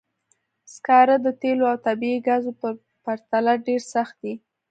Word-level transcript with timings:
سکاره 0.73 1.15
د 1.25 1.27
تېلو 1.41 1.63
او 1.71 1.77
طبیعي 1.87 2.19
ګازو 2.27 2.51
په 2.61 2.67
پرتله 3.03 3.53
ډېر 3.67 3.81
سخت 3.93 4.15
دي. 4.23 4.33